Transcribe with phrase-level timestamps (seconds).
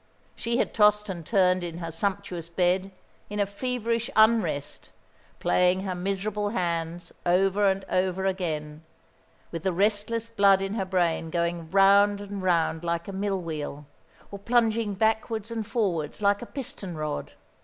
[0.35, 2.89] She had tossed and turned in her sumptuous bed
[3.29, 4.89] in a feverish unrest,
[5.39, 8.81] playing her miserable hands over and over again,
[9.51, 13.85] with the restless blood in her brain going round and round like a mill wheel,
[14.31, 17.33] or plunging backwards and forwards like a piston rod.